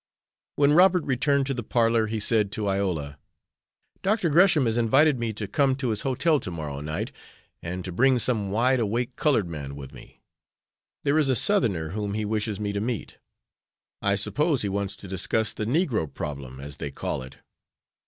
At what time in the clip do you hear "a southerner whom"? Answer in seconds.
11.29-12.15